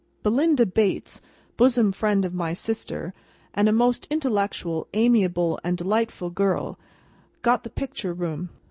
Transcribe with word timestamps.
Belinda 0.23 0.65
Bates, 0.65 1.21
bosom 1.57 1.91
friend 1.91 2.25
of 2.25 2.33
my 2.33 2.53
sister, 2.53 3.13
and 3.53 3.69
a 3.69 3.71
most 3.71 4.07
intellectual, 4.09 4.87
amiable, 4.95 5.59
and 5.63 5.77
delightful 5.77 6.31
girl, 6.31 6.79
got 7.43 7.61
the 7.61 7.69
Picture 7.69 8.11
Room. 8.15 8.49